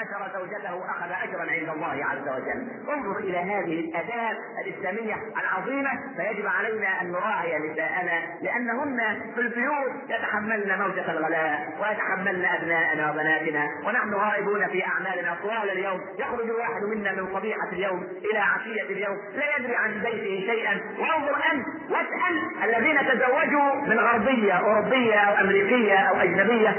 [0.00, 2.60] أجر زوجته أخذ أجرا عند الله عز وجل.
[2.94, 10.78] انظر إلى هذه الآداب الإسلامية العظيمة فيجب علينا أن نراعي نساءنا لأنهن في البيوت يتحملن
[10.78, 15.36] موجة الغلاء ويتحملن أبناءنا وبناتنا ونحن غائبون في أعمالنا.
[15.42, 20.52] طوال اليوم يخرج الواحد منا من صبيحة اليوم إلى عشية اليوم لا يدري عن بيته
[20.52, 20.80] شيئا.
[20.98, 26.70] وانظر أنت واسأل الذين تزوجوا من غربية أوروبية أو أمريكية أو أجنبية.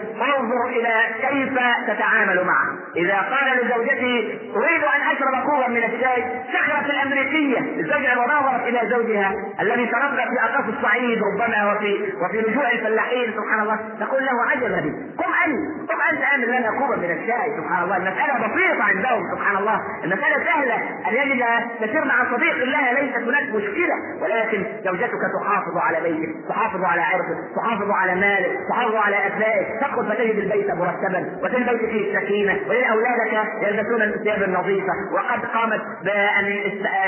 [0.42, 2.68] انظر إلى كيف تتعامل معه.
[2.96, 6.26] إذا قال لزوجته أريد أن أشرب كوبا من الشاي.
[6.54, 7.60] سخرت الأمريكية.
[7.60, 13.34] الزوجة ونظرت إلى زوجها الذي تربى في أقاصي الصعيد ربما وفي وفي رجوع الفلاحين.
[13.34, 13.80] سبحان الله.
[14.00, 14.80] تقول له عجبا
[15.18, 15.92] قم أنت.
[15.92, 17.58] قم أنت أعمل لنا كوبا من الشاي.
[17.58, 17.98] سبحان الله.
[17.98, 19.82] المسألة بسيطة عندهم سبحان الله.
[20.04, 20.76] المسألة سهلة.
[21.08, 21.44] أن يجد
[21.82, 23.96] تسير مع صديق الله ليست هناك مشكلة.
[24.22, 30.06] ولكن زوجتك تحافظ على بيتك تحافظ على عرضك تحافظ على مالك تحافظ على أبنائك تدخل
[30.06, 32.54] فتجد البيت مرتبا وتجد البيت فيه سكينة.
[32.54, 36.46] وتجد أولادك يلبسون الثياب النظيفة وقد قامت بأن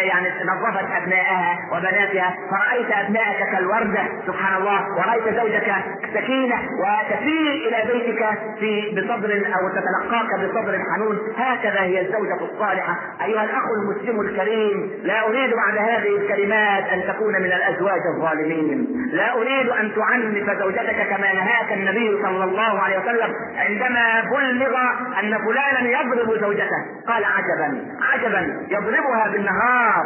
[0.03, 2.35] يعني نظفت أبنائها وبناتها.
[2.51, 4.03] فرأيت أبنائك كالوردة.
[4.27, 4.79] سبحان الله.
[4.97, 5.73] ورأيت زوجك
[6.13, 8.23] سكينة وتسير إلى بيتك
[8.59, 11.17] في بصدر أو تتلقاك بصدر حنون.
[11.37, 12.95] هكذا هي الزوجة الصالحة.
[13.25, 18.87] أيها الأخ المسلم الكريم لا أريد بعد هذه الكلمات أن تكون من الأزواج الظالمين.
[19.13, 24.77] لا أريد أن تعنف زوجتك كما نهاك النبي صلى الله عليه وسلم عندما بلغ
[25.19, 26.81] أن فلانا يضرب زوجته.
[27.07, 28.67] قال عجبا عجبا.
[28.69, 30.05] يضربها بالنهار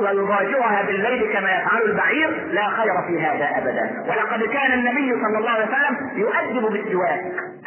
[0.00, 2.30] ويضاجعها بالليل كما يفعل البعير.
[2.50, 4.04] لا خير في هذا ابدا.
[4.08, 7.20] ولقد كان النبي صلى الله عليه وسلم يؤدب بالسواك.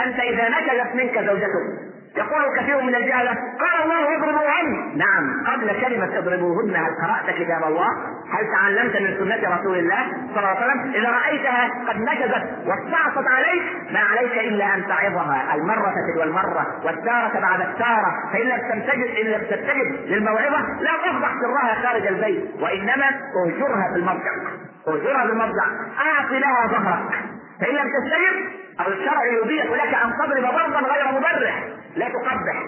[0.06, 5.46] أنت إذا نكلت منك زوجتك يقول كثير من الجهلة قال الله اضربوهن نعم.
[5.48, 7.88] قبل كلمة اضربوهن هل قرأت كتاب الله؟
[8.32, 13.28] هل تعلمت من سنة رسول الله صلى الله عليه وسلم؟ إذا رأيتها قد نكزت واستعصت
[13.28, 15.56] عليك ما عليك إلا أن تعظها.
[15.56, 20.60] المرة تلو المرة والتارة بعد التارة فإن لم تستجب إن لم تستجب للموعظة.
[20.82, 23.06] لا تفضح سرها خارج البيت وإنما
[23.46, 24.32] اهجرها في المضجع
[24.88, 25.66] اهجرها في المضجع
[26.00, 27.33] أعطي لها ظهرك.
[27.60, 31.64] فإن لم تستجب أو الشرع يبيح لك أن تضرب ضربا غير مبرح
[31.96, 32.64] لا تقبح.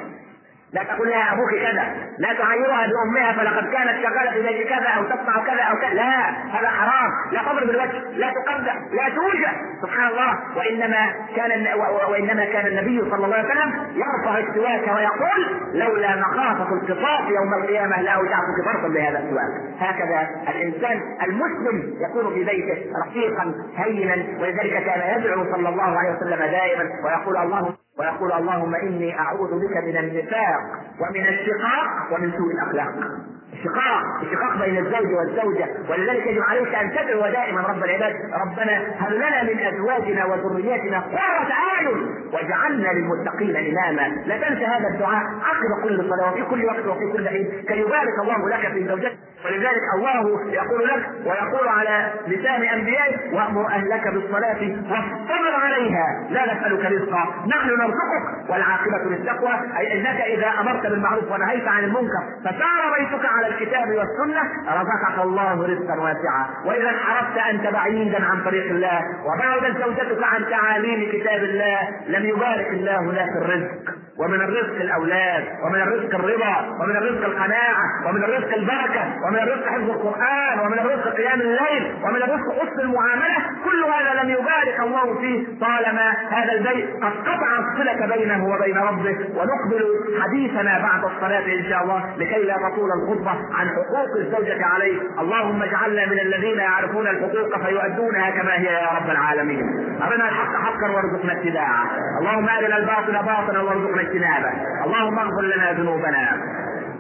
[0.76, 1.86] لا تقول لها أبوك كذا.
[2.18, 5.94] لا تعيرها بامها فلقد كانت شغالة في بيت كذا أو تصنع كذا أو كذا.
[5.94, 7.10] لا هذا حرام.
[7.32, 10.32] لا تضرب الوجه لا تقبح لا توجع سبحان الله.
[10.58, 11.02] وإنما
[11.36, 11.52] كان
[12.12, 13.70] وإنما كان النبي صلى الله عليه وسلم
[14.04, 15.42] يرفع السواك ويقول
[15.74, 19.52] لولا مخافة القصاص يوم القيامة لاوجعتك فرقا بهذا السواك.
[19.80, 24.16] هكذا الإنسان المسلم يكون في بيته رقيقا هينا.
[24.42, 29.76] ولذلك كان يدعو صلى الله عليه وسلم دائما ويقول اللهم ويقول اللهم إني أعوذ بك
[29.88, 30.62] من النفاق
[31.02, 32.94] ومن الشقاق ومن سوء الأخلاق.
[33.64, 35.68] شقاق الشقاق بين الزوج والزوجة.
[35.90, 41.52] ولذلك يجب عليك أن تدعو دائما رب العباد ربنا هب لنا من أزواجنا وذرياتنا قرة
[41.52, 41.98] أعين
[42.34, 44.08] واجعلنا للمتقين إماما.
[44.26, 45.24] لا تنسى هذا الدعاء.
[45.24, 49.18] عقب كل صلاة وفي كل وقت وفي كل حين كي يبارك الله لك في زوجتك.
[49.46, 54.62] ولذلك الله يقول لك ويقول على لسان أنبيائه وأمر أهلك بالصلاة
[54.92, 56.28] واصطبر عليها.
[56.30, 57.24] لا نسألك رزقا.
[57.48, 59.54] نحن نرزقك والعاقبة للتقوى.
[59.78, 65.54] أي أنك إذا أمرت بالمعروف ونهيت عن المنكر فسار بيتك على الكتاب والسنة رزقك الله
[65.54, 66.46] رزقا واسعا.
[66.66, 72.68] وإذا انحرفت أنت بعيدا عن طريق الله وبعدت زوجتك عن تعاليم كتاب الله لم يبارك
[72.68, 74.06] الله لك الرزق.
[74.20, 79.90] ومن الرزق الأولاد ومن الرزق الرضا ومن الرزق القناعة ومن الرزق البركة ومن الرزق حفظ
[79.90, 85.46] القرآن ومن الرزق قيام الليل ومن الرزق حسن المعاملة كل هذا لم يبارك الله فيه.
[85.60, 89.86] طالما هذا البيت قد قطع الصلة بينه وبين ربه ونقبل
[90.22, 92.90] حديثنا بعد الصلاة إن شاء الله لكي لا تطول
[93.26, 95.02] الخطبة عن حقوق الزوجة عليه.
[95.20, 99.64] اللهم اجعلنا من الذين يعرفون الحقوق فيؤدونها كما هي يا رب العالمين.
[100.02, 101.86] أرنا الحق حقا وارزقنا اتباعه.
[102.20, 104.52] اللهم أرنا الباطل باطلا وارزقنا اجتنابه.
[104.86, 106.42] اللهم اغفر لنا ذنوبنا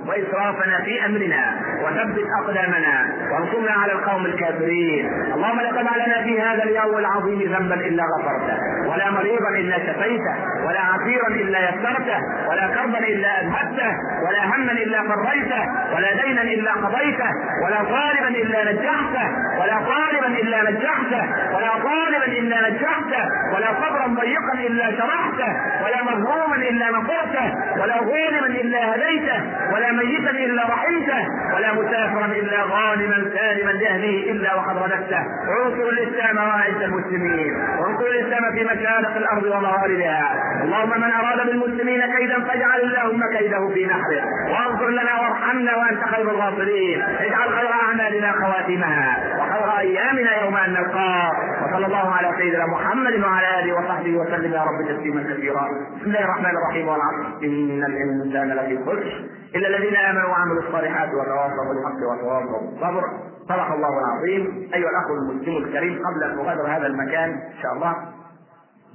[0.07, 1.61] وإسرافنا في أمرنا.
[1.85, 2.95] وثبت أقدامنا
[3.31, 5.05] وانصرنا على القوم الكافرين.
[5.33, 8.57] اللهم لا تدع لنا في هذا اليوم العظيم ذنبا إلا غفرته.
[8.89, 10.35] ولا مريضا إلا شفيته.
[10.67, 12.19] ولا عسيرا إلا يسرته.
[12.49, 13.91] ولا كربا إلا أذهبته.
[14.25, 15.63] ولا هما إلا فريته
[15.95, 17.31] ولا دينا إلا قضيته.
[17.63, 19.27] ولا طالبا إلا نجحته.
[19.59, 21.23] ولا طالبا إلا نجحته.
[21.55, 23.23] ولا طالبا إلا نجحته.
[23.53, 25.51] ولا صبرا ضيقا إلا شرحته.
[25.83, 27.47] ولا مظلوما إلا نصرته
[27.81, 29.39] ولا ظالما إلا هديته.
[29.73, 31.21] ولا ميتا إلا رحمته.
[31.55, 35.23] ولا مسافرا إلا غانما سالما لأهله إلا وقد رددته.
[35.49, 37.53] وانصر الإسلام واعز المسلمين.
[37.79, 40.23] وانصر الإسلام في مشارق الأرض ومغاربها.
[40.63, 44.23] اللهم من أراد بالمسلمين كيدا فاجعل اللهم كيده في نحره.
[44.51, 49.17] وانصر لنا وارحمنا وأنت خير الغافرين اجعل خير أعمالنا خواتمها.
[49.39, 51.35] وخير أيامنا يوم أن نلقاك.
[51.75, 54.53] وصلى الله على سيدنا محمد وعلى آله وصحبه وسلم.
[54.53, 55.67] يا رب تسليما كثيرا.
[55.95, 56.87] بسم الله الرحمن الرحيم.
[56.87, 59.25] والعصر إن الإنسان لفي خسر.
[59.55, 63.03] إلا الذين آمنوا وعملوا الصالحات وتواصوا بالحق وتواصوا بالصبر.
[63.49, 64.69] صدق الله العظيم.
[64.73, 67.95] أيها الأخ المسلم الكريم قبل أن نغادر هذا المكان إن شاء الله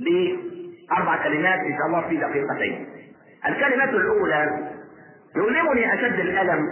[0.01, 2.87] لأربع كلمات إن شاء الله في دقيقتين.
[3.49, 4.69] الكلمة الأولى
[5.37, 6.69] يؤلمني أشد الألم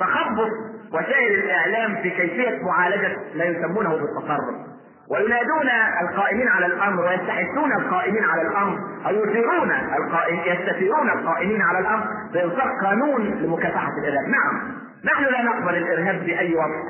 [0.00, 0.50] تخبط
[0.94, 4.70] وسائل الإعلام في كيفية معالجة ما يسمونه بالتصرف
[5.10, 5.68] وينادون
[6.02, 12.68] القائمين على الأمر ويستحثون القائمين على الأمر أو يثيرون القائم يستثيرون القائمين على الأمر بإنصاف
[12.84, 14.72] قانون لمكافحه الإرهاب، نعم.
[15.04, 16.80] نحن لا نقبل الإرهاب بأي وضع.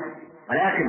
[0.50, 0.86] ولكن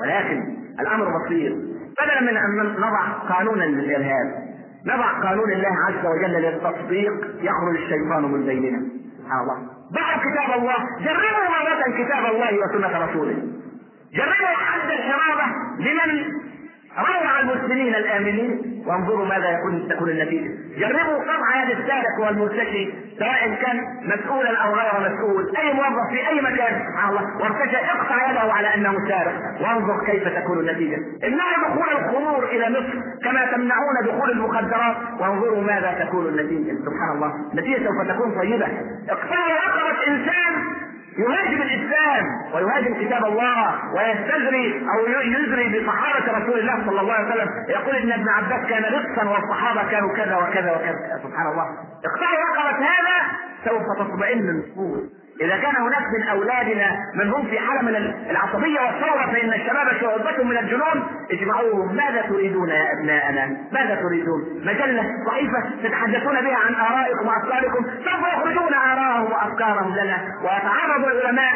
[0.00, 0.42] ولكن
[0.80, 1.52] الأمر بسيط.
[2.00, 4.48] بدلا من أن نضع قانونا للإرهاب
[4.86, 8.82] نضع قانون الله عز وجل للتطبيق يخرج الشيطان من بيننا.
[9.18, 9.56] سبحان الله.
[9.92, 13.36] ضعوا كتاب الله جربوا مرة كتاب الله وسنة رسوله.
[14.14, 15.44] جربوا حد الحرابة
[15.78, 16.38] لمن
[16.98, 23.80] روع المسلمين الآمنين وانظروا ماذا يكون تكون النتيجه جربوا قطع يد السارق والمرتشي سواء كان
[24.02, 26.82] مسؤولا أو غير مسؤول أي موظف في أي مكان.
[26.88, 27.36] سبحان الله.
[27.40, 29.34] وارتشى اقطع يده على أنه سارق.
[29.60, 30.96] وانظر كيف تكون النتيجة.
[31.24, 34.96] امنعوا دخول الخمور إلى مصر كما تمنعون دخول المخدرات.
[35.20, 36.76] وانظروا ماذا تكون النتيجة.
[36.86, 37.32] سبحان الله.
[37.52, 38.66] النتيجة سوف تكون طيبة.
[39.10, 40.52] اقطعوا رقبة إنسان
[41.18, 42.24] يهاجم الإسلام
[42.54, 47.48] ويهاجم كتاب الله ويستجري أو يجري بصحابة رسول الله صلى الله عليه وسلم.
[47.68, 51.20] يقول إن ابن عباس كان رقصا والصحابة كانوا كذا وكذا وكذا.
[51.24, 51.66] سبحان الله.
[52.04, 53.16] اقطعوا رقبه هذا
[53.64, 55.02] سوف تطمئن النفوس.
[55.40, 57.96] إذا كان هناك من أولادنا من هم في حالة من
[58.30, 61.96] العصبية والثوره فإن الشباب شعوبة من الجنون اجمعوهم.
[61.96, 68.74] ماذا تريدون يا ابناءنا؟ ماذا تريدون؟ مجلة ضعيفة تتحدثون بها عن آرائكم وأفكاركم سوف يخرجون
[68.74, 70.18] ارائهم وأفكارهم لنا.
[70.42, 71.52] ويتعرض العلماء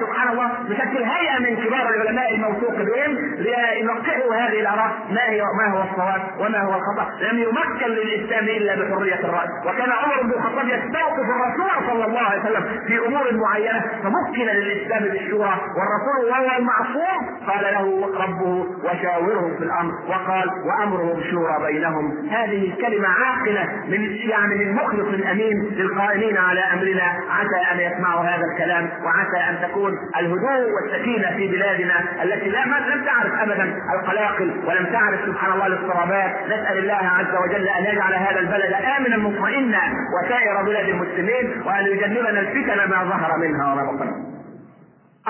[0.00, 4.90] سبحان الله بشكل هيئة من كبار العلماء الموثوق بهم لينقحوا هذه الآراء.
[5.10, 9.90] ما هي ما هو الصواب؟ وما هو الخطأ؟ لم يمكن للإسلام إلا بحرية الراي وكان
[9.92, 15.54] عمر بن الخطاب يستوقف الرسول صلى الله عليه وسلم في امور معينه فمكن للإسلام بالشورى
[15.76, 22.28] والرسول وهو المعصوم قال له ربه وشاورهم في الأمر وقال وأمرهم شورى بينهم.
[22.30, 28.44] هذه كلمه عاقلة من يعني من مخلص أمين للقائمين على أمرنا عسى أن يسمعوا هذا
[28.52, 34.86] الكلام وعسى أن تكون الهدوء والسكينة في بلادنا التي لا لم تعرف ابدا القلاقل ولم
[34.92, 36.32] تعرف سبحان الله الاضطرابات.
[36.46, 39.80] نسأل الله عز وجل أن يجعل هذا البلد امنا مطمئنا
[40.14, 44.37] وسائر بلاد المسلمين وأن يجنبنا الفتن ما ظهر منها وما بطن.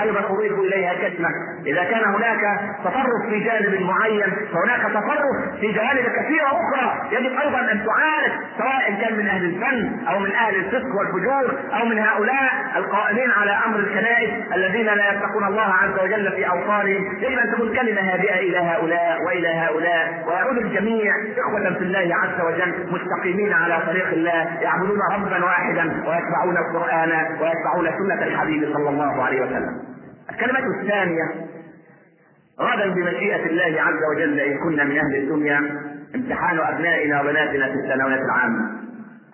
[0.03, 1.29] أيضا اضيف إليها كلمه
[1.67, 7.09] إذا كان هناك تطرف في جانب معين فهناك تطرف في جوانب كثيرة أخرى.
[7.13, 11.85] يجب أيضا أن تعالج سواء كان من أهل الفن أو من أهل الفسق والفجور أو
[11.87, 17.39] من هؤلاء القائمين على أمر الكنائس الذين لا يتقون الله عز وجل في اوطانهم يجب
[17.39, 20.25] أن تكون كلمة هادئة إلى هؤلاء وإلى هؤلاء.
[20.27, 26.57] ويعود الجميع إخوة في الله عز وجل مستقيمين على طريق الله يعبدون ربا واحدا ويتبعون
[26.57, 27.11] القرآن
[27.41, 29.88] ويتبعون سنة الحبيب صلى الله عليه وسلم.
[30.39, 31.25] الكلمة الثانية
[32.61, 35.59] غدا بمشيئة الله عز وجل إن كنا من أهل الدنيا
[36.15, 38.71] امتحان أبنائنا وبناتنا في الثانوية العامة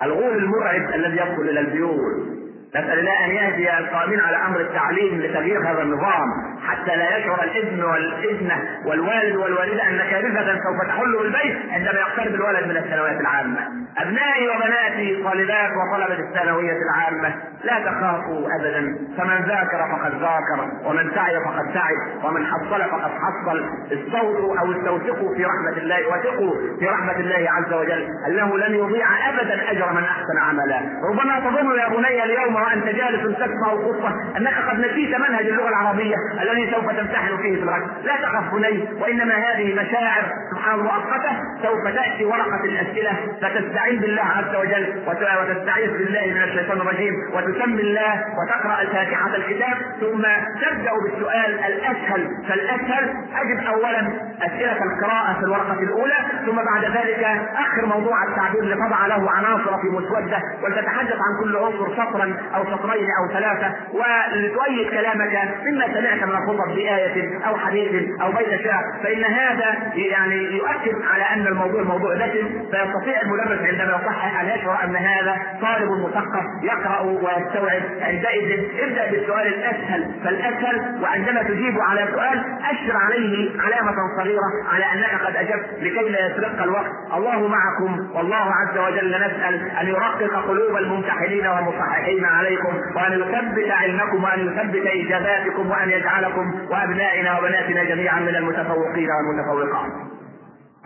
[0.03, 2.35] الغول المرعب الذي يدخل إلى البيوت
[2.71, 7.83] نسأل الله أن يهدي القائمين على أمر التعليم لتغيير هذا النظام حتى لا يشعر الابن
[7.83, 13.61] والابنة والوالد والوالدة أن كارثة سوف تحل بالبيت عندما يقترب الولد من الثانوية العامة.
[13.99, 18.99] أبنائي وبناتي طالبات وطلبة الثانوية العامة لا تخافوا أبدا.
[19.19, 23.65] فمن ذاكر فقد ذاكر ومن سعي فقد سعي ومن حصل فقد حصل.
[23.93, 28.09] استوصوا أو استوثقوا في رحمة الله وثقوا في رحمة الله عز وجل.
[28.27, 30.81] أنه لن يضيع أبدا أجر من أحسن عملا.
[31.11, 36.17] ربما تظن يا بني اليوم وأنت جالس تسمع القصة أنك قد نسيت منهج اللغة العربية
[36.43, 37.87] الذي سوف تمتحن فيه في الغد.
[38.05, 44.57] لا تخف بني وإنما هذه مشاعر سبحان مؤقتة سوف تأتي ورقة الأسئلة فتستعين بالله عز
[44.57, 50.23] وجل وتستعيذ بالله من الشيطان الرجيم وتسمي الله وتقرأ الفاتحة الكتاب ثم
[50.63, 52.29] تبدأ بالسؤال الأسهل.
[52.49, 54.13] فالأسهل أجد أولا
[54.43, 56.15] أسئلة القراءة في الورقة الأولى
[56.47, 57.25] ثم بعد ذلك
[57.57, 63.07] آخر موضوع التعبير لتضع له عناصر في مسودة ولتتحدث عن كل عنصر سطرا أو سطرين
[63.21, 69.25] أو ثلاثة ولتؤيد كلامك مما سمعت من الخطب بآية أو حديث أو بيت شعر فإن
[69.25, 74.97] هذا يعني يؤكد على أن الموضوع موضوع دسم فيستطيع المدرس عندما يصحح أن يشعر أن
[74.97, 82.97] هذا طالب مثقف يقرأ ويستوعب عندئذ ابدأ بالسؤال الأسهل فالأسهل وعندما تجيب على سؤال أشر
[82.97, 86.91] عليه علامة صغيرة على أنك قد أجبت لكي لا يسرق الوقت.
[87.15, 94.25] الله معكم والله عز وجل نسأل أن يرقق قلوب الممتحنين والمصححين عليكم وأن يثبت علمكم
[94.25, 99.93] وأن يثبت إجاباتكم وأن يجعلكم وأبنائنا وبناتنا جميعا من المتفوقين والمتفوقات.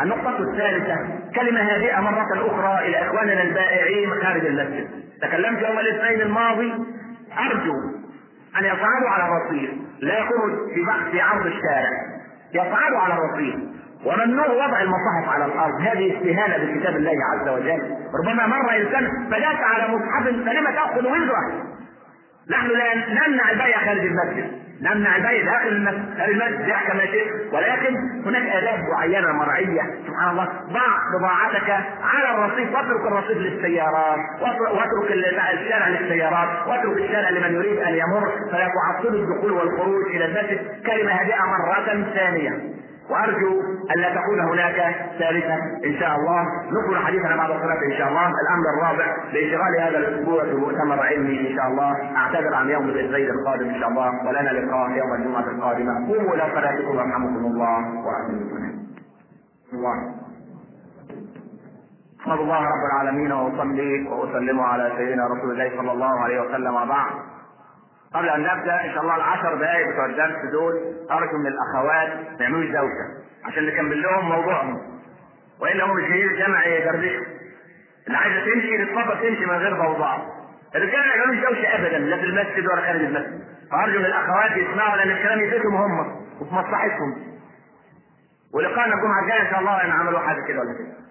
[0.01, 0.97] النقطة الثالثة
[1.35, 4.89] كلمة هادئة مرة أخرى إلى إخواننا البائعين خارج المسجد.
[5.23, 6.73] تكلمت يوم الاثنين الماضي
[7.39, 7.75] أرجو
[8.59, 11.91] أن يصعدوا على الرصيف لا يكونوا في بحث عرض الشارع.
[12.55, 13.55] يصعدوا على الرصيف
[14.05, 15.81] وممنوع وضع المصاحف على الأرض.
[15.81, 17.97] هذه استهانة بكتاب الله عز وجل.
[18.21, 21.65] ربما مر إنسان بدات على مصحف فلما تأخذ وزرة.
[22.51, 24.58] نحن لا نمنع البيع خارج المسجد.
[24.83, 29.83] نمنع البيع داخل المسجد يحكم شئت ولكن هناك آداب معينة مرعية.
[30.07, 30.49] سبحان الله.
[30.73, 31.71] ضع بضاعتك
[32.03, 32.75] على الرصيف.
[32.75, 34.19] واترك الرصيف للسيارات.
[34.61, 36.69] واترك الشارع للسيارات.
[36.69, 38.33] واترك الشارع لمن يريد أن يمر.
[38.53, 40.87] فلا تعطل الدخول والخروج إلى المسجد.
[40.87, 42.51] كلمة هادئة مرة ثانية.
[43.11, 43.61] وارجو
[43.97, 48.27] ان لا تكون هناك ثالثه ان شاء الله نكمل حديثنا بعد الصلاه ان شاء الله
[48.43, 53.31] الامر الرابع لانشغال هذا الأسبوع في مؤتمر علمي ان شاء الله اعتذر عن يوم الاثنين
[53.31, 58.69] القادم ان شاء الله ولنا لقاء يوم الجمعه القادمه قوموا إلى صلاتكم يرحمكم الله واحسنوا
[59.73, 60.15] الله
[62.21, 67.11] احمد الله رب العالمين واصلي واسلم على سيدنا رسول الله صلى الله عليه وسلم وبعد
[68.15, 70.75] قبل أن نبدأ إن شاء الله العشر دقائق بتوع الدرس دول
[71.11, 73.07] ارجو من الأخوات ما يعملوش دوشة
[73.45, 74.81] عشان نكمل لهم موضوعهم.
[75.61, 77.25] وإلا هم مش هيجي الجامع يدردشوا
[78.07, 80.27] اللي عايزة تمشي تتفضل تمشي من غير ضوضاء.
[80.75, 83.41] الرجال ما يعملوش دوشة ابدا لا في المسجد ولا خارج المسجد.
[83.71, 86.01] فأرجو من الأخوات يسمعوا لأن الكلام يفيدهم هم
[86.41, 87.17] وفي مصلحتهم.
[88.55, 91.08] ولقاءنا الجمعة الجاية إن شاء الله ان عملوا حاجة كده ولا كده.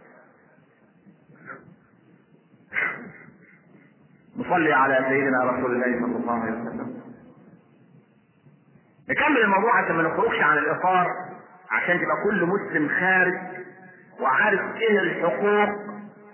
[4.38, 6.98] نصلي على سيدنا رسول الله صلى الله عليه وسلم.
[9.10, 11.08] نكمل الموضوع عشان ما نخرجش عن الإطار
[11.72, 13.34] عشان تبقى كل مسلم خارج
[14.20, 15.70] وعارف إيه الحقوق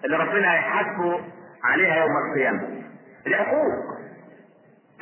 [0.05, 1.19] اللي ربنا هيحاسبه
[1.63, 2.81] عليها يوم القيامة.
[3.27, 3.73] الحقوق.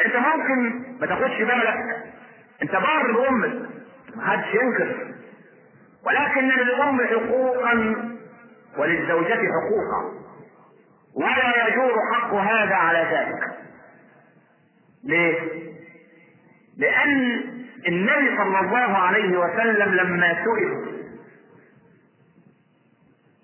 [0.05, 2.03] أنت ممكن ما تاخدش بالك
[2.62, 3.70] أنت بار بامك
[4.15, 5.13] ما حدش ينكر.
[6.05, 7.96] ولكن للام حقوقا
[8.77, 10.20] وللزوجة حقوقا.
[11.15, 13.57] ولا يجور حق هذا على ذلك.
[15.03, 15.39] ليه؟
[16.77, 17.41] لأن
[17.87, 21.01] النبي صلى الله عليه وسلم لما سئل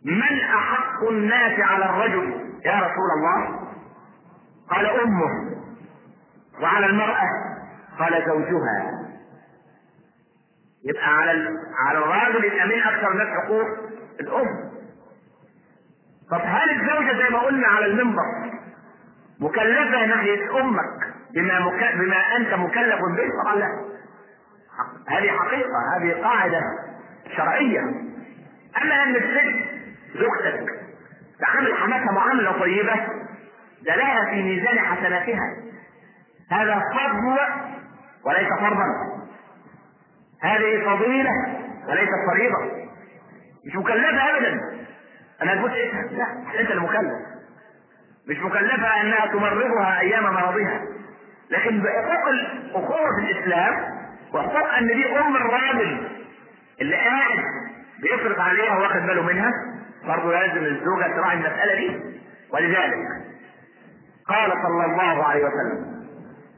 [0.05, 2.31] من أحق الناس على الرجل؟
[2.65, 3.67] يا رسول الله.
[4.69, 5.57] قال أمه.
[6.61, 7.29] وعلى المرأة؟
[7.99, 9.07] قال زوجها.
[10.83, 11.49] يبقى على
[11.87, 13.67] على الراجل يبقى مين أكثر الناس حقوق
[14.19, 14.76] الأم.
[16.31, 18.23] طب هل الزوجة زي ما قلنا على المنبر
[19.39, 21.95] مكلفة ناحية أمك بما مك...
[21.95, 23.67] بما أنت مكلف به؟ طبعا لا.
[25.07, 26.61] هذه حقيقة هذه قاعدة
[27.37, 27.79] شرعية.
[28.81, 29.69] أما أن الست
[30.13, 30.69] زوجتك
[31.39, 32.95] تعامل حماتها معاملة طيبة
[33.85, 35.55] ده لها في ميزان حسناتها.
[36.51, 37.37] هذا فضل
[38.25, 38.85] وليس فرضا.
[40.43, 41.31] هذه فضيلة
[41.89, 42.87] وليست فريضة.
[43.67, 44.76] مش مكلفة أبدا
[45.41, 47.13] أنا تبص اسمها لا انت المكلف.
[48.27, 50.81] مش مكلفة أنها تمرضها أيام مرضها
[51.49, 53.73] لكن بحقوق الاخوة في الإسلام
[54.33, 56.07] وحقوق ان دي أم الراجل
[56.81, 57.39] اللي قاعد
[58.01, 59.51] بيصرف عليها واخد باله منها
[60.07, 61.99] برضه لازم الزوجة تراعي المسألة دي.
[62.53, 62.95] ولذلك
[64.27, 65.97] قال صلى الله عليه وسلم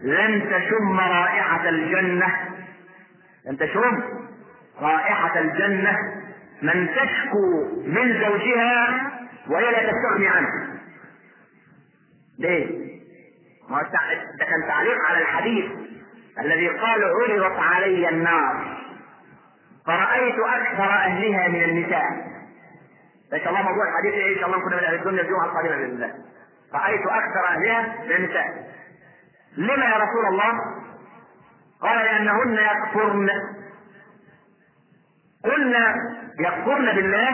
[0.02, 2.28] لن تشم رائحة الجنة
[3.46, 4.04] لن تشم
[4.82, 5.98] رائحة الجنة
[6.62, 9.12] من تشكو من زوجها
[9.50, 10.80] وهي لا تستغني عنه.
[12.40, 12.90] ليه؟
[13.70, 13.82] ما
[14.40, 15.72] ده كان تعليق على الحديث
[16.40, 18.78] الذي قال عرضت علي النار.
[19.86, 22.30] فرأيت أكثر أهلها من النساء.
[23.34, 25.76] إن شاء الله موضوع الحديث إيه إن شاء الله كنا من أهل الدنيا الجمعة القادمة
[25.76, 26.14] بإذن الله.
[26.74, 28.70] رأيت أكثر أهلها من النساء.
[29.58, 30.60] لما يا رسول الله؟
[31.82, 33.30] قال لأنهن يكفرن
[35.44, 35.96] قلنا
[36.40, 37.30] يكفرن بالله؟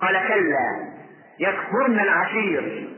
[0.00, 0.90] قال كلا.
[1.38, 2.90] يكفرن العشير.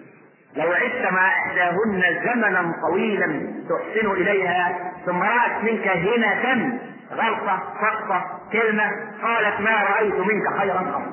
[0.57, 3.27] لو عشت مع إحداهن زمنا طويلا
[3.69, 6.79] تحسن إليها ثم رأت منك هنة
[7.13, 8.91] غلطة سقطة كلمة
[9.23, 11.13] قالت ما رأيت منك خيرا قط.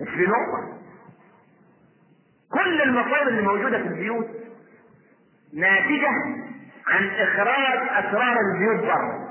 [0.00, 0.78] مش في نقطة.
[2.52, 4.26] كل المصائب اللي موجودة في البيوت
[5.54, 6.10] ناتجة
[6.90, 9.28] عن إخراج أسرار البيوت بره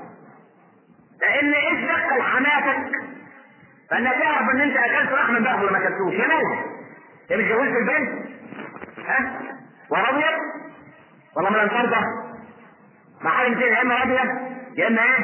[1.20, 2.90] لأن إيش دخل حماتك
[3.90, 6.14] فانك تعرف إن أنت أكلت لحم امبارح ولا ما أكلتوش.
[6.14, 6.78] يا نوم
[7.30, 8.28] هي مش جوزت البنت.
[9.06, 9.40] ها؟
[9.90, 10.38] ورضيت
[11.36, 12.04] والله ما ترضى
[13.20, 15.18] مع حاجة اثنين يا إما راضيه يا إما إيه؟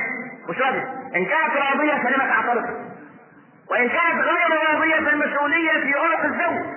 [0.49, 2.65] مش راضيه إن كانت راضية فلما تعترض
[3.71, 6.75] وإن كانت غير راضية فالمسؤولية في عنق الزوج.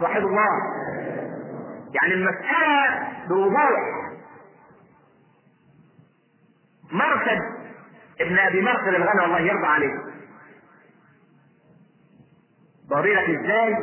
[0.00, 0.48] توحد الله.
[1.94, 4.10] يعني المسألة بوضوح.
[6.92, 7.38] مركز
[8.20, 9.94] ابن أبي مرثد الغنى الله يرضى عليه.
[13.14, 13.74] لك إزاي؟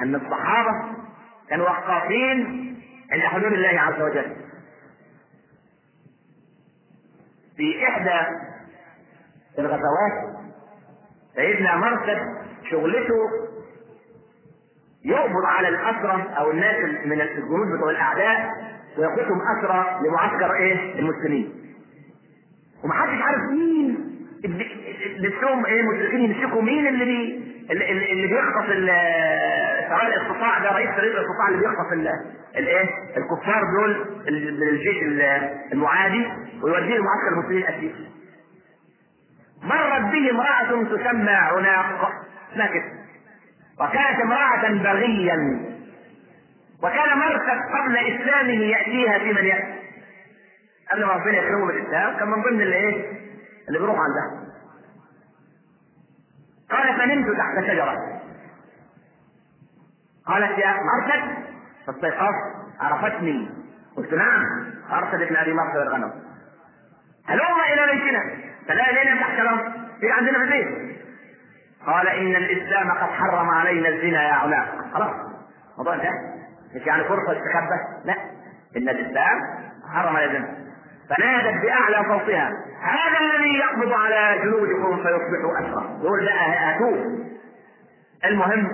[0.00, 0.70] أن الصحابة
[1.48, 2.66] كانوا وقافين
[3.12, 4.36] عند حدود الله عز وجل.
[7.56, 8.20] في إحدى
[9.58, 10.46] الغزوات
[11.34, 12.18] سيدنا مرثد
[12.70, 13.45] شغلته
[15.06, 18.50] يقبض على الاسرى أو الناس من الجنود بتوع الأعداء
[18.98, 21.52] وياخذهم اسرى لمعسكر إيه؟ المسلمين.
[22.84, 23.98] ومحدش عارف مين
[25.20, 28.66] نفسهم إيه؟ المشركين يمسكوا مين اللي بي اللي, اللي بيخطف
[29.88, 31.92] سواء الاستطاع ده رئيس فريق الاستطاع اللي بيخطف
[32.56, 32.84] الايه
[33.16, 35.02] الكفار دول الجيش
[35.72, 36.26] المعادي
[36.62, 37.94] ويوديه لمعسكر المسلمين اسير
[39.62, 42.12] مرت به امرأة تسمى عناق.
[42.66, 42.95] كده
[43.80, 45.36] وكانت امرأة بغيا.
[46.82, 49.76] وكان مرثد قبل إسلامه يأتيها في من يأتي.
[50.92, 53.12] قبل ما ربنا يكرمه بالاسلام كان من ضمن اللي إيه
[53.68, 54.46] اللي بيروح عندها.
[56.70, 58.20] قال فنمت تحت شجرة.
[60.26, 61.44] قالت يا مرثد
[61.86, 62.56] فاستيقظت.
[62.80, 63.48] عرفتني.
[63.96, 64.42] قلت نعم.
[64.90, 66.12] مرثد ابن ابي مرثد الغنم
[67.26, 68.20] هلم إلى بيتنا؟
[68.68, 69.72] فلا لينا تحت الأرض.
[70.00, 70.95] في عندنا في البيت.
[71.86, 75.10] قال إن الإسلام قد حرم علينا الزنا يا علاق خلاص.
[75.72, 76.10] الموضوع انتهى.
[76.74, 78.14] مش يعني فرصة تستخبى لا.
[78.76, 79.40] إن الإسلام
[79.94, 80.56] حرم علينا الزنا.
[81.16, 82.50] فنادت بأعلى صوتها.
[82.82, 86.32] هذا الذي يقبض على جنودكم فيصبح اسرى يقول لا
[86.76, 87.26] اتوه
[88.24, 88.68] المهم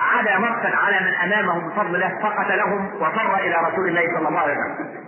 [0.00, 4.52] عدا مقتل على من أمامهم بفضل الله فقتلهم وفر إلى رسول الله صلى الله عليه
[4.54, 5.02] وسلم.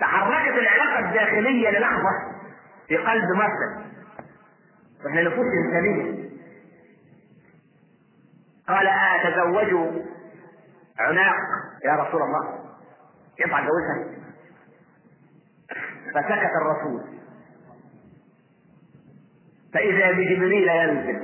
[0.00, 2.10] تحركت العلاقة الداخلية للحظة
[2.88, 3.89] في قلب مرسل
[5.04, 6.30] وإحنا نفوس انسانيه
[8.68, 10.00] قال أتزوج
[10.98, 11.36] عناق.
[11.84, 12.58] يا رسول الله
[13.40, 14.20] ينفع اتجوزها
[16.14, 17.04] فسكت الرسول.
[19.74, 21.20] فإذا بجبريل ينزل.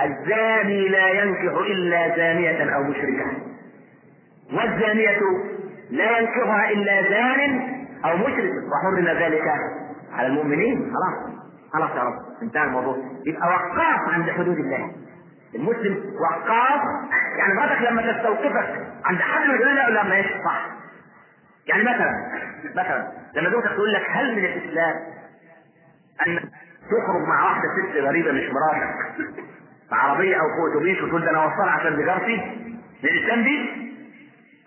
[0.00, 3.42] الزاني لا ينكح إلا زانية أو مشركة.
[4.52, 5.18] والزانية
[5.90, 7.72] لا ينكحها إلا زان
[8.04, 8.52] أو مشرك.
[8.72, 9.42] وحرم ذلك
[10.12, 11.41] على المؤمنين؟ خلاص.
[11.72, 12.96] خلاص يا رب انتهى الموضوع.
[13.26, 14.92] يبقى وقاف عند حدود الله.
[15.54, 16.80] المسلم وقاف.
[17.38, 20.66] يعني مراتك لما تستوقفك عند حد من الجنة ولا ماشي صح
[21.66, 22.12] يعني مثلا
[22.74, 24.94] مثلا لما زوجتك تقول لك هل من الإسلام
[26.26, 26.38] أن
[26.90, 28.94] تخرج مع واحدة ست غريبة مش مراتك
[29.88, 32.36] في عربية أو في أتوبيس وتقول ده أنا أوصلها عشان تجارتي
[33.02, 33.82] من الإسلام دي؟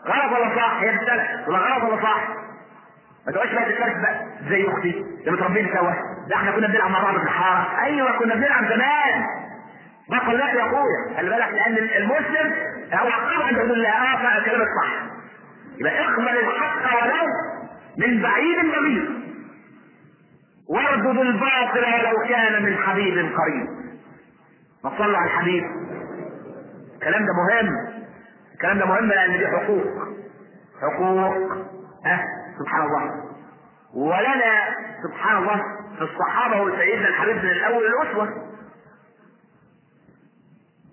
[0.05, 1.47] غلط ولا صح؟ هي بتسألك.
[1.47, 2.27] ولا غلط ولا صح؟
[3.27, 5.91] ما تقولش بقى تتكلم بقى زي أختي ده متربيين سوا.
[6.29, 7.81] ده إحنا كنا بنلعب مع بعض في الحارة.
[7.83, 9.25] أيوه كنا بنلعب زمان.
[10.09, 11.17] ما قلت يا أخويا.
[11.17, 12.53] خلي بالك لأن المسلم
[12.93, 14.93] هو حقيقه عند الله آه فعلا كلامك صح.
[15.79, 17.25] يبقى اقبل الحق ولو
[17.97, 19.25] من بعيد بعيد
[20.69, 23.67] واردد الباطل ولو كان من حبيب قريب.
[24.83, 25.63] ما على الحبيب
[26.95, 27.69] الكلام ده مهم.
[28.53, 29.85] الكلام ده مهم لأن دي حقوق.
[30.81, 31.35] حقوق.
[32.05, 32.25] ها؟
[32.59, 33.23] سبحان الله.
[33.95, 35.61] ولنا سبحان الله
[35.97, 38.29] في الصحابة وسيدنا الحبيب من الأول الأسوة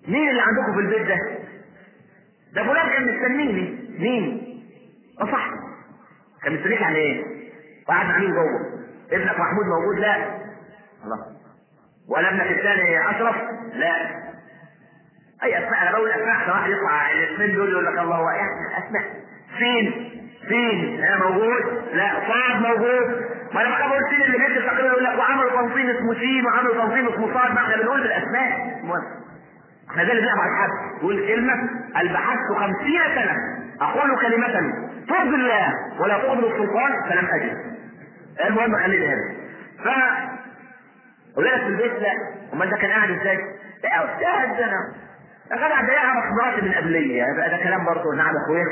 [0.07, 1.17] مين اللي عندكم في البيت ده؟
[2.53, 4.43] ده فلان كان مستنيني مين؟
[5.21, 5.49] آه صح
[6.43, 7.23] كان مستنيك يعني إيه؟
[7.87, 10.15] وقعد مع مين جوه؟ ابنك محمود موجود؟ لا
[11.03, 11.17] الله
[12.09, 13.35] ولا ابنك الثاني أشرف؟
[13.73, 14.23] لا
[15.43, 19.03] أي أسماء أنا بقول عشان واحد يطلع الاثنين دول يقول لك الله يعني أسماء
[19.57, 20.09] فين؟
[20.47, 25.19] فين؟ أنا موجود؟ لا صاد موجود ما بقى بقول فين اللي بيدي تقريبا يقول لك
[25.19, 28.51] وعملوا تنظيم اسمه سين وعملوا تنظيم اسمه صاد ما إحنا بنقول بالاسماء.
[29.91, 30.69] إحنا ده اللي بنعمل الحد
[31.01, 31.53] يقول كلمة
[32.01, 33.35] البحثت خمسين سنة
[33.81, 34.47] أقول كلمة
[35.09, 37.57] ترضي الله ولا تقبل السلطان فلم أجد.
[38.45, 39.21] المهم خليني هنا
[39.83, 39.87] ف
[41.37, 42.11] ولاد في البيت لا.
[42.53, 43.37] أمال ده كان قاعد إزاي؟
[43.83, 44.05] لا
[44.45, 44.93] ده أنا
[45.51, 47.23] يا جدع ده يعرف مراتي من قبلية.
[47.51, 48.65] ده كلام برضه نعم يا أخويا.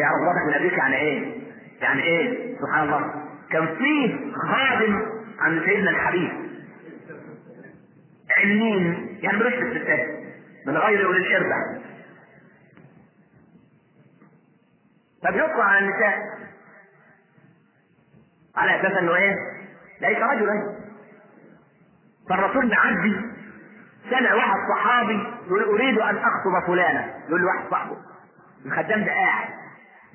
[0.00, 1.40] يعرف مراتك من قبليك يعني إيه؟
[1.80, 3.10] يعني إيه؟ سبحان الله.
[3.50, 5.06] كان فيه خادم
[5.40, 6.32] عند سيدنا الحبيب.
[8.36, 10.08] علمين يعني في الستات
[10.66, 11.78] من غير اولي الاربع
[15.22, 16.18] فبيطلع على النساء.
[18.56, 19.34] على أساس إنه إيه؟
[20.00, 20.78] ليس رجلا.
[22.30, 23.16] فالرسول معدي.
[24.10, 27.14] سمع واحد صحابي يقول أريد أن أخطب فلانة.
[27.28, 27.96] يقول له واحد صاحبه.
[28.66, 29.48] الخدام ده قاعد.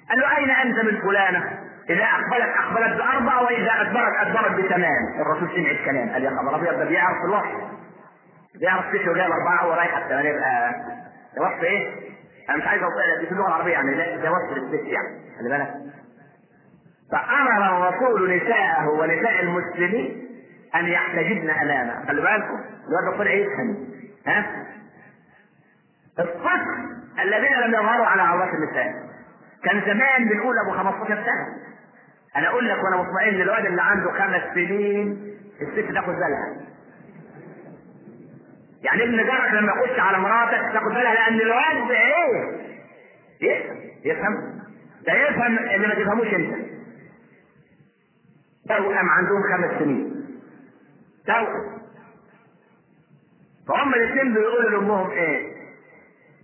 [0.10, 5.50] قال له أين أنت من فلانة؟ إذا اقبلت اقبلت باربع وإذا ادبرت أدبرت بثمان الرسول
[5.56, 7.54] سمع الكلام قال يا خبر أبيض ده بيعرف الوحي
[8.60, 10.72] بيعرف ست وجايب اربعه ورايح الثمانيه يبقى
[11.36, 11.89] ده وصف إيه؟
[12.50, 15.08] أنا مش عايز اوصل دي في اللغة العربية يعني ده وصف للست يعني.
[15.39, 15.74] خلي بالك.
[17.12, 20.24] فأمر الرسول نساءه ونساء المسلمين
[20.76, 22.06] أن يحتجبن أمامه.
[22.08, 22.60] خلي بالكم.
[22.89, 23.88] الواد طلع يفهم
[24.28, 24.46] ها؟
[26.19, 26.93] الطفل
[27.24, 28.93] الذين لم يظهروا على عورات النساء.
[29.63, 31.48] كان زمان بنقول أبو 15 سنه
[32.36, 36.67] أنا أقول لك وأنا مطمئن الواد اللي عنده خمس سنين الست تاخد بالها.
[38.84, 42.63] يعني ابن جارك لما يخش على مراتك تاخد بالها لأن الواد إيه؟
[43.41, 43.78] يفهم.
[44.06, 44.60] يفهم.
[45.08, 46.56] ده يفهم اللي ما تفهموش أنت.
[48.67, 50.26] توأم عندهم خمس سنين.
[51.28, 51.74] توأم
[53.67, 55.54] فهم الاثنين بيقولوا لأمهم إيه؟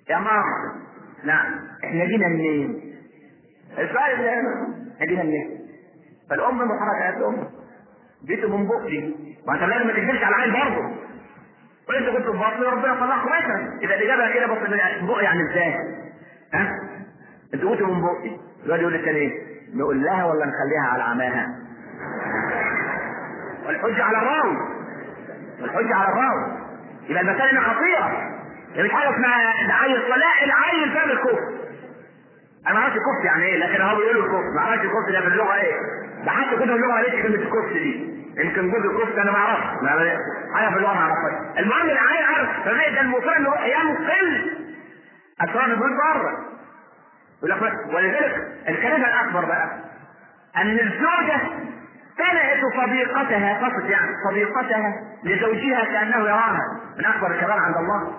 [0.10, 0.76] يا ماما.
[1.24, 1.68] نعم.
[1.84, 2.96] إحنا جينا منين؟
[3.72, 5.59] السؤال اللي إحنا جينا منين؟
[6.30, 7.48] فالأم محركه قالت لهم
[8.26, 9.14] جيتوا من بقي
[9.48, 10.96] ما أنت لازم ما تكذبش على العين برضه.
[11.90, 15.76] وإنت كنت في بطني وربنا طلعكم مثلا يبقى الاجابه كده بطن بقي يعني إزاي؟
[16.54, 16.72] ها؟
[17.54, 19.32] أنتوا جيتوا من بقي الواد يقول للتاني إيه؟
[19.76, 21.48] نقول لها ولا نخليها على عماها؟
[23.66, 24.58] والحجه على الراوي
[25.62, 26.60] والحجه على الراوي
[27.10, 28.30] يبقى المسألة هنا خطيرة
[28.76, 31.69] هي مش حاجة اسمها العيل لا العيل فاهم الكفر
[32.68, 35.56] أنا ما أعرفش الكفر يعني إيه لكن هو بيقولوا الكفر ما أعرفش الكفر ده باللغة
[35.56, 35.74] إيه.
[36.26, 38.20] ده حتى كده اللغة ما ليش كلمة الكفر دي.
[38.38, 39.66] يمكن جزء الكفر أنا ما أعرفش.
[40.56, 41.60] حاجة في اللغة ما أعرفهاش.
[41.60, 44.58] المهم العيل عارف ده المصير إنه ينقل
[45.42, 46.38] أسرار البيت بره.
[47.38, 49.70] يقول لك بس- ولذلك الكلمة الأكبر بقى
[50.58, 51.40] أن الزوجة
[52.18, 54.94] تنعت صديقتها فقط يعني صديقتها
[55.24, 56.60] لزوجها كأنه يراها.
[56.98, 58.14] من أكبر الكبار عند الله.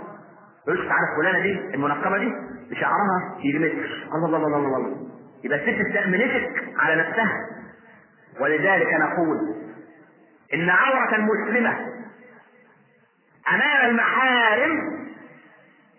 [0.69, 2.33] يقول تعالى فلانة دي المنقبة دي
[2.71, 3.73] بشعرها يجمدك
[4.15, 5.11] الله الله الله الله الله.
[5.45, 7.33] يبقى الست استأمنتك على نفسها.
[8.41, 9.39] ولذلك نقول
[10.55, 11.77] إن عورة المسلمة
[13.49, 14.71] أمام المحارم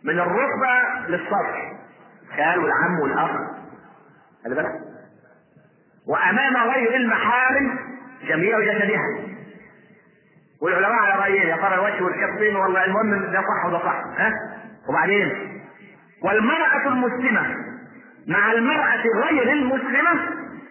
[0.04, 1.72] من الركبة للصدر
[2.30, 3.32] الخال والعم والاخ
[4.44, 4.72] خلي بالك.
[6.08, 7.80] وأمام غير المحارم
[8.28, 9.31] جميع جسدها.
[10.62, 14.32] والعلماء على رايين يا ترى الوجه والكفين والله المهم ده صح وده صح ها؟
[14.90, 15.32] وبعدين؟
[16.24, 17.56] والمرأة المسلمة
[18.28, 20.20] مع المرأة غير المسلمة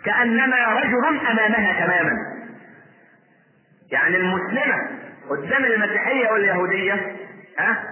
[0.04, 2.12] كأنما رجل أمامها تماما.
[3.92, 4.76] يعني المسلمة
[5.30, 6.92] قدام المسيحية واليهودية
[7.58, 7.84] ها؟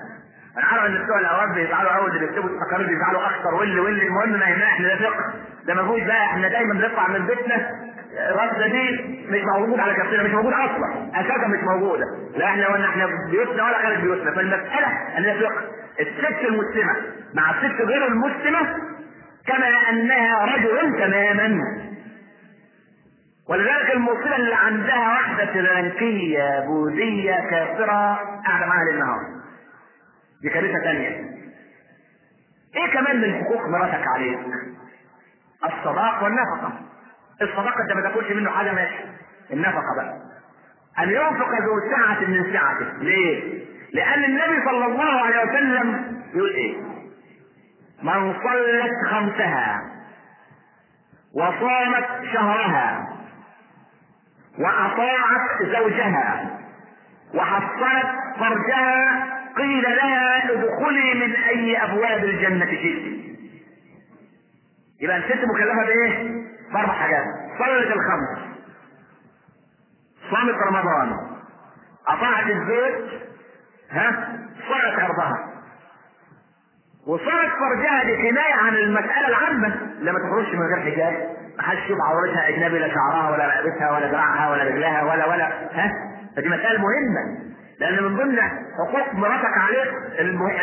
[0.58, 4.38] أنا عارف إن بتوع الاوقات بيزعلوا قوي اللي بيكتبوا التقارير بيزعلوا أكتر واللي واللي المهم
[4.38, 5.34] ما يهمنا إحنا ده فقه
[5.66, 7.70] ده ما فيهوش بقى إحنا دايما بنطلع من بيتنا
[8.12, 8.90] الرصده دي
[9.29, 11.11] مش موجود على كفتنا مش موجود أصلا.
[11.14, 12.05] أساسا مش موجودة.
[12.37, 14.35] لا إحنا ولا إحنا في بيوتنا ولا خارج بيوتنا.
[14.35, 15.62] فالمسألة أن ده فقه
[16.01, 16.97] الست المسلمة
[17.35, 18.77] مع الست غير المسلمة
[19.47, 21.59] كما أنها رجل تماما.
[23.49, 28.14] ولذلك المصيبه اللي عندها واحدة سريلانكيه بوذية كافرة
[28.47, 29.21] قاعدة معاها ليل نهار
[30.42, 31.09] دي كارثة ثانية.
[32.77, 34.38] إيه كمان من حقوق مراتك عليك؟
[35.64, 36.73] الصداق والنفقة.
[37.42, 39.05] الصداقه انت ما تاكلش منه حاجة ماشي
[39.53, 40.16] النفقه بقى
[40.98, 42.98] أن ينفق ذو سعة من سعته.
[43.03, 46.77] ليه؟ لأن النبي صلى الله عليه وسلم يقول إيه؟
[48.03, 49.83] من صلت خمسها
[51.35, 53.09] وصامت شهرها
[54.59, 56.59] وأطاعت زوجها
[57.35, 58.07] وحصنت
[58.38, 63.18] فرجها قيل لها ادخلي من أي أبواب الجنة شئت.
[65.01, 67.24] يبقى الست مكلفة بإيه؟ باربع حاجات.
[67.59, 68.38] صلت الخمس
[70.31, 71.16] صامت رمضان.
[72.09, 73.20] اطاعت الزوج
[73.90, 74.28] ها؟
[74.68, 75.48] صلت عرضها.
[77.07, 79.81] وصارت فرجها دي كناية عن المسألة العامة.
[80.00, 84.11] لما تخرجش من غير حجاب ما حدش يشوف عورتها أجنبي لا شعرها ولا رقبتها ولا
[84.11, 85.92] دراعها ولا رجلها ولا ولا ها؟
[86.37, 87.48] فدي مسألة مهمة.
[87.81, 88.38] لأن من ضمن
[88.78, 89.88] حقوق مراتك عليك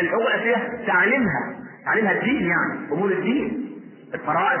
[0.00, 1.56] الحقوق فيها تعليمها.
[1.84, 3.72] تعليمها الدين يعني أمور الدين
[4.14, 4.60] الفرائض.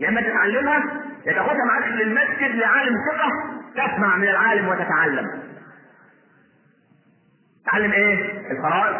[0.00, 0.82] يا اما تتعلمها
[1.26, 3.28] يا تاخدها معاك للمسجد لعالم ثقة
[3.74, 5.42] تسمع من العالم وتتعلم
[7.72, 8.96] تعلم إيه؟ الفرائض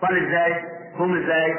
[0.00, 0.62] صلي إزاي؟
[0.98, 1.54] صوم إزاي؟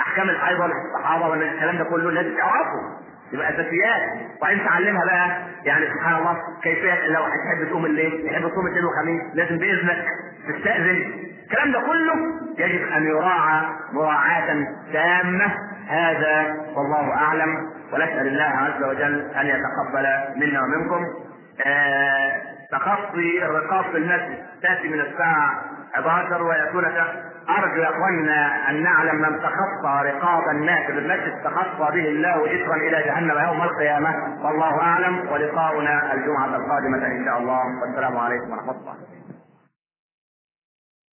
[0.00, 3.00] أحكام الحيض ولا الصحابه ولا الكلام ده كله لازم تعرفه
[3.32, 4.02] يبقى أساسيات
[4.38, 9.22] وبعدين تعلمها بقى يعني سبحان الله كيفيه لو هتحب تقوم الليل تحب تصوم الاثنين والخميس
[9.34, 10.06] لازم بإذنك
[10.48, 11.12] تستأذن
[11.44, 12.14] الكلام ده كله
[12.58, 15.52] يجب أن يراعى مراعاة تامة
[15.90, 17.56] هذا والله أعلم
[17.92, 21.06] ونسأل الله عز وجل أن يتقبل منا ومنكم.
[21.66, 22.32] آه
[22.72, 25.62] تخطي الرقاب في المسجد تأتي من الساعة
[25.94, 26.84] 11 ويكون
[27.58, 31.42] أرجو يا اخواننا أن نعلم من تخطى رقاب الناس في المسجد.
[31.44, 34.14] تخطى به الله إثرا إلى جهنم يوم القيامة.
[34.44, 37.62] والله أعلم ولقاؤنا الجمعة القادمة إن شاء الله.
[37.80, 39.19] والسلام عليكم ورحمة الله.